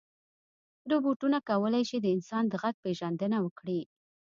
[0.91, 3.81] روبوټونه کولی شي د انسان د غږ پېژندنه وکړي.